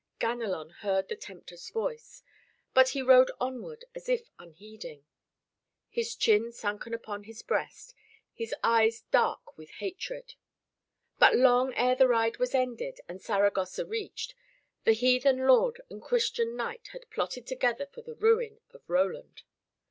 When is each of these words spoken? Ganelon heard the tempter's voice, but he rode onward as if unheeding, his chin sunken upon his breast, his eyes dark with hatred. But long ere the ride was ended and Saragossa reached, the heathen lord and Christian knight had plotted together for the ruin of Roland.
Ganelon 0.17 0.71
heard 0.79 1.09
the 1.09 1.15
tempter's 1.15 1.69
voice, 1.69 2.23
but 2.73 2.89
he 2.89 3.03
rode 3.03 3.29
onward 3.39 3.85
as 3.93 4.09
if 4.09 4.31
unheeding, 4.39 5.05
his 5.91 6.15
chin 6.15 6.51
sunken 6.51 6.91
upon 6.91 7.25
his 7.25 7.43
breast, 7.43 7.93
his 8.33 8.55
eyes 8.63 9.01
dark 9.11 9.55
with 9.59 9.69
hatred. 9.73 10.33
But 11.19 11.35
long 11.35 11.71
ere 11.75 11.93
the 11.93 12.07
ride 12.07 12.37
was 12.37 12.55
ended 12.55 12.99
and 13.07 13.21
Saragossa 13.21 13.85
reached, 13.85 14.33
the 14.85 14.93
heathen 14.93 15.45
lord 15.45 15.79
and 15.87 16.01
Christian 16.01 16.55
knight 16.55 16.87
had 16.93 17.07
plotted 17.11 17.45
together 17.45 17.85
for 17.85 18.01
the 18.01 18.15
ruin 18.15 18.59
of 18.71 18.81
Roland. 18.89 19.43